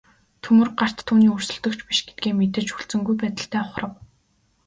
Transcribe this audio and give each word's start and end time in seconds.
Төмөр 0.45 0.69
гарт 0.81 0.99
түүний 1.09 1.31
өрсөлдөгч 1.35 1.79
биш 1.89 1.99
гэдгээ 2.07 2.33
мэдэж 2.39 2.67
хүлцэнгүй 2.73 3.15
байдалтай 3.19 3.61
ухрав. 3.67 3.93